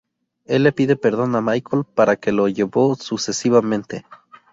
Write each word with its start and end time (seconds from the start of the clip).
Él 0.45 0.63
le 0.63 0.71
pide 0.71 0.95
perdón 0.95 1.35
a 1.35 1.41
Michael 1.41 1.83
para 1.85 2.15
que 2.15 2.31
lo 2.31 2.47
llevó 2.47 2.95
sucesivamente. 2.95 4.03